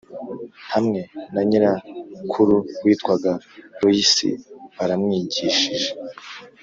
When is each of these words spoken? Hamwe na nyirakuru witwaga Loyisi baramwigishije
Hamwe 0.73 0.99
na 1.33 1.41
nyirakuru 1.47 2.55
witwaga 2.83 3.31
Loyisi 3.79 4.29
baramwigishije 4.75 5.87